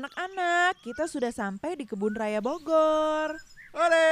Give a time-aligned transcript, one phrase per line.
[0.00, 3.36] Anak-anak, kita sudah sampai di Kebun Raya Bogor.
[3.76, 4.08] Ore!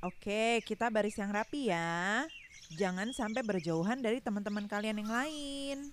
[0.00, 2.24] Oke, kita baris yang rapi ya.
[2.80, 5.92] Jangan sampai berjauhan dari teman-teman kalian yang lain.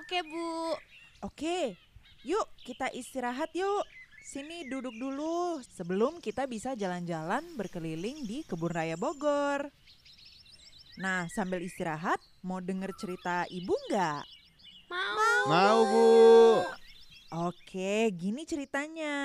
[0.00, 0.72] Oke, Bu.
[1.20, 1.76] Oke,
[2.24, 3.84] yuk kita istirahat yuk.
[4.24, 9.68] Sini duduk dulu sebelum kita bisa jalan-jalan berkeliling di Kebun Raya Bogor.
[10.96, 14.40] Nah, sambil istirahat, mau denger cerita ibu nggak?
[14.92, 15.48] Mau.
[15.48, 16.08] Mau, Bu.
[17.48, 19.16] Oke, gini ceritanya.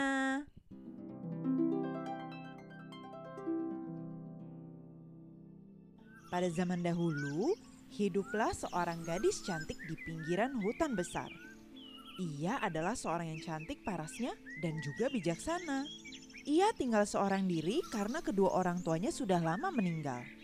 [6.32, 7.52] Pada zaman dahulu,
[7.92, 11.28] hiduplah seorang gadis cantik di pinggiran hutan besar.
[12.18, 14.32] Ia adalah seorang yang cantik parasnya
[14.64, 15.84] dan juga bijaksana.
[16.48, 20.37] Ia tinggal seorang diri karena kedua orang tuanya sudah lama meninggal.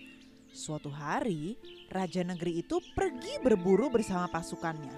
[0.53, 1.57] Suatu hari,
[1.89, 4.93] raja negeri itu pergi berburu bersama pasukannya.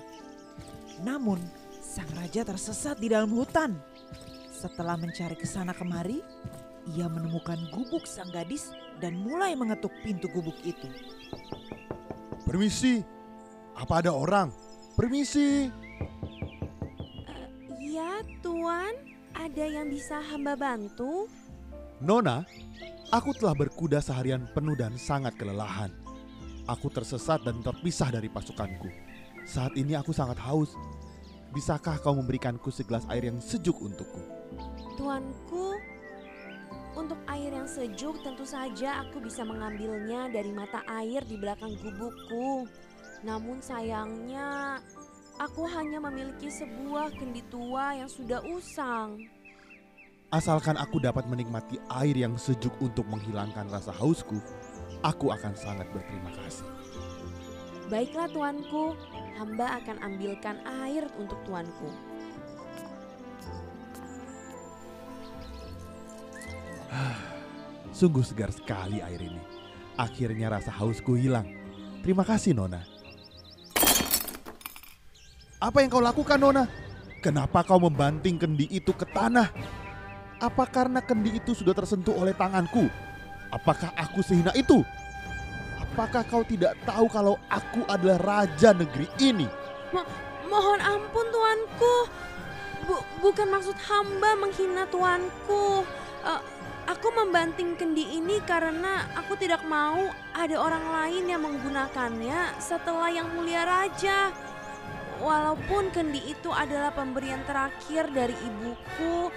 [1.00, 1.40] Namun,
[1.80, 3.80] sang raja tersesat di dalam hutan.
[4.52, 6.20] Setelah mencari ke sana kemari,
[6.92, 10.92] ia menemukan gubuk sang gadis dan mulai mengetuk pintu gubuk itu.
[12.44, 13.00] Permisi.
[13.80, 14.52] Apa ada orang?
[15.00, 15.72] Permisi.
[17.80, 18.92] Ya, Tuan.
[19.32, 21.32] Ada yang bisa hamba bantu?
[22.04, 22.44] Nona,
[23.08, 25.96] aku telah berkuda seharian penuh dan sangat kelelahan.
[26.68, 28.92] Aku tersesat dan terpisah dari pasukanku.
[29.48, 30.76] Saat ini aku sangat haus.
[31.56, 34.20] Bisakah kau memberikanku segelas air yang sejuk untukku?
[35.00, 35.80] Tuanku,
[37.00, 42.68] untuk air yang sejuk tentu saja aku bisa mengambilnya dari mata air di belakang gubukku.
[43.24, 44.84] Namun sayangnya,
[45.40, 49.35] aku hanya memiliki sebuah kendi tua yang sudah usang.
[50.36, 54.36] Asalkan aku dapat menikmati air yang sejuk untuk menghilangkan rasa hausku,
[55.00, 56.68] aku akan sangat berterima kasih.
[57.88, 59.00] Baiklah tuanku,
[59.40, 61.88] hamba akan ambilkan air untuk tuanku.
[67.96, 69.40] Sungguh segar sekali air ini.
[69.96, 71.48] Akhirnya rasa hausku hilang.
[72.04, 72.84] Terima kasih, Nona.
[75.64, 76.68] Apa yang kau lakukan, Nona?
[77.24, 79.85] Kenapa kau membanting kendi itu ke tanah?
[80.40, 82.92] Apa karena kendi itu sudah tersentuh oleh tanganku?
[83.54, 84.84] Apakah aku sehina itu?
[85.80, 89.48] Apakah kau tidak tahu kalau aku adalah raja negeri ini?
[90.52, 91.96] Mohon ampun tuanku.
[92.86, 95.88] Bu, bukan maksud hamba menghina tuanku.
[96.28, 96.42] Eh,
[96.92, 103.32] aku membanting kendi ini karena aku tidak mau ada orang lain yang menggunakannya setelah yang
[103.32, 104.36] mulia raja.
[105.24, 109.32] Walaupun kendi itu adalah pemberian terakhir dari ibuku,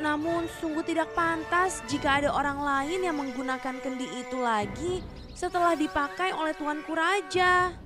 [0.00, 5.04] namun sungguh tidak pantas jika ada orang lain yang menggunakan kendi itu lagi
[5.36, 7.76] setelah dipakai oleh tuanku raja.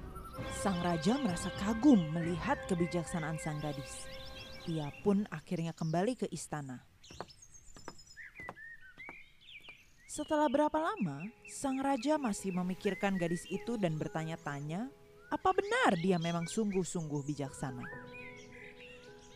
[0.62, 4.06] Sang raja merasa kagum melihat kebijaksanaan sang gadis.
[4.70, 6.80] Ia pun akhirnya kembali ke istana.
[10.06, 14.86] Setelah berapa lama, sang raja masih memikirkan gadis itu dan bertanya-tanya,
[15.26, 17.82] apa benar dia memang sungguh-sungguh bijaksana?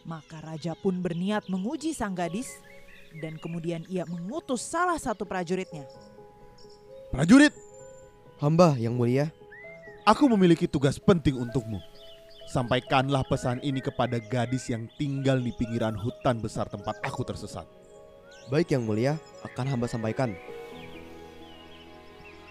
[0.07, 2.63] Maka raja pun berniat menguji sang gadis
[3.19, 5.89] dan kemudian ia mengutus salah satu prajuritnya.
[7.09, 7.57] Prajurit,
[8.39, 9.33] Hamba yang mulia,
[10.09, 11.77] Aku memiliki tugas penting untukmu.
[12.49, 17.69] Sampaikanlah pesan ini kepada gadis yang tinggal di pinggiran hutan besar tempat aku tersesat.
[18.49, 20.33] baik yang mulia akan hamba sampaikan.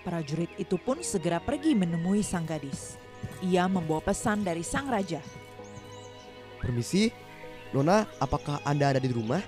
[0.06, 3.01] Prajurit itu pun segera pergi menemui sang gadis.
[3.41, 5.18] Ia membawa pesan dari sang raja.
[6.62, 7.09] Permisi,
[7.74, 9.41] Nona, apakah Anda ada di rumah?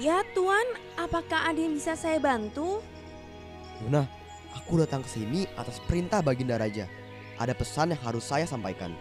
[0.00, 0.64] Iya tuan,
[0.96, 2.80] apakah ada yang bisa saya bantu?
[3.84, 4.08] Nona,
[4.56, 6.88] aku datang ke sini atas perintah Baginda Raja.
[7.36, 8.96] Ada pesan yang harus saya sampaikan.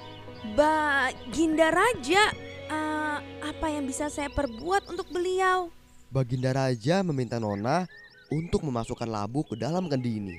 [0.59, 2.35] Baginda Raja,
[2.67, 5.71] eh, apa yang bisa saya perbuat untuk beliau?
[6.11, 7.87] Baginda Raja meminta Nona
[8.27, 10.35] untuk memasukkan labu ke dalam kendi ini.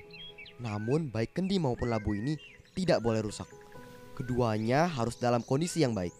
[0.60, 2.37] Namun baik kendi maupun labu ini
[2.77, 3.48] tidak boleh rusak.
[4.12, 6.12] Keduanya harus dalam kondisi yang baik.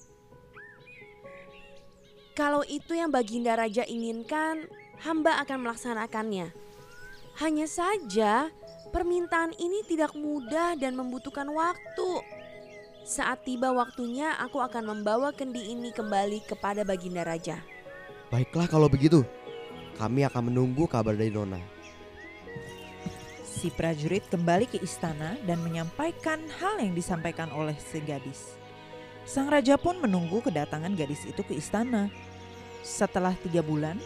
[2.41, 4.65] Kalau itu yang Baginda Raja inginkan,
[5.05, 6.49] hamba akan melaksanakannya.
[7.37, 8.49] Hanya saja,
[8.97, 12.25] permintaan ini tidak mudah dan membutuhkan waktu.
[13.05, 17.61] Saat tiba waktunya, aku akan membawa kendi ini kembali kepada Baginda Raja.
[18.33, 19.21] Baiklah kalau begitu.
[20.01, 21.61] Kami akan menunggu kabar dari Nona.
[23.45, 28.57] Si prajurit kembali ke istana dan menyampaikan hal yang disampaikan oleh si gadis.
[29.29, 32.09] Sang raja pun menunggu kedatangan gadis itu ke istana.
[32.81, 34.01] Setelah tiga bulan,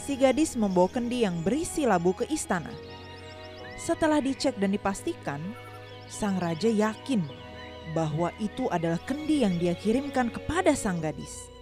[0.00, 2.72] si gadis membawa kendi yang berisi labu ke istana.
[3.80, 5.40] Setelah dicek dan dipastikan,
[6.08, 7.20] sang raja yakin
[7.92, 11.52] bahwa itu adalah kendi yang dia kirimkan kepada sang gadis.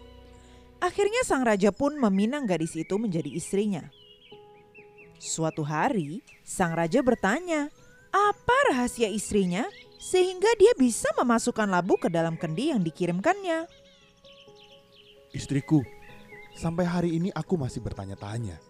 [0.78, 3.86] Akhirnya sang raja pun meminang gadis itu menjadi istrinya.
[5.22, 7.70] Suatu hari, sang raja bertanya,
[8.10, 9.66] apa rahasia istrinya
[10.02, 13.70] sehingga dia bisa memasukkan labu ke dalam kendi yang dikirimkannya.
[15.30, 15.86] Istriku,
[16.56, 18.60] sampai hari ini aku masih bertanya-tanya.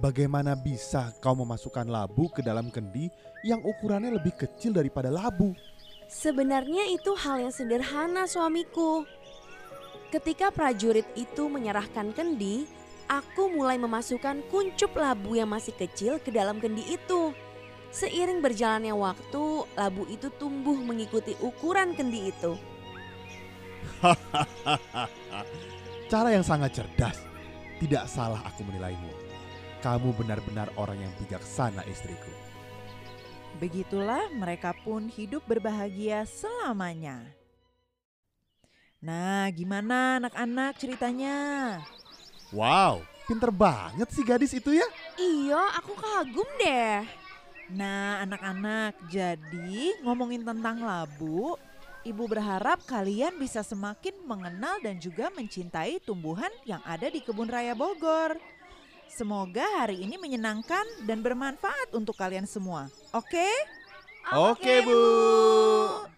[0.00, 3.12] Bagaimana bisa kau memasukkan labu ke dalam kendi
[3.44, 5.52] yang ukurannya lebih kecil daripada labu?
[6.08, 9.04] Sebenarnya itu hal yang sederhana suamiku.
[10.12, 12.68] Ketika prajurit itu menyerahkan kendi,
[13.08, 17.32] aku mulai memasukkan kuncup labu yang masih kecil ke dalam kendi itu.
[17.92, 19.44] Seiring berjalannya waktu,
[19.76, 22.56] labu itu tumbuh mengikuti ukuran kendi itu.
[26.12, 27.24] Cara yang sangat cerdas.
[27.80, 29.08] Tidak salah aku menilaimu.
[29.80, 32.28] Kamu benar-benar orang yang bijaksana istriku.
[33.56, 37.32] Begitulah mereka pun hidup berbahagia selamanya.
[39.00, 41.36] Nah, gimana anak-anak ceritanya?
[42.52, 44.84] Wow, pinter banget sih gadis itu ya.
[45.16, 47.08] Iya, aku kagum deh.
[47.72, 51.56] Nah, anak-anak, jadi ngomongin tentang labu,
[52.02, 57.78] Ibu berharap kalian bisa semakin mengenal dan juga mencintai tumbuhan yang ada di Kebun Raya
[57.78, 58.34] Bogor.
[59.06, 62.90] Semoga hari ini menyenangkan dan bermanfaat untuk kalian semua.
[63.14, 63.46] Oke?
[64.34, 64.98] Oke, Bu.
[64.98, 66.11] 新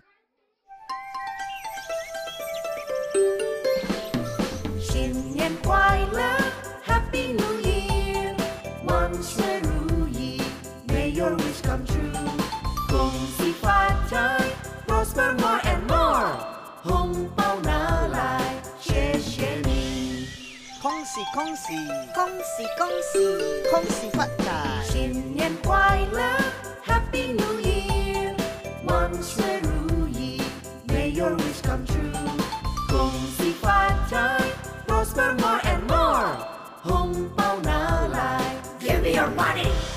[20.83, 21.73] 恭喜恭喜
[22.15, 24.81] 恭喜恭喜恭喜发财！
[24.85, 26.21] 新年快乐，
[26.85, 28.33] Happy New Year，
[28.85, 30.41] 万事如意，
[30.87, 32.13] May your wish come true。
[32.87, 34.39] 恭喜发财，
[34.87, 36.37] Prosper more and more，
[36.83, 38.41] 红包拿来，
[38.79, 39.92] Give me your money。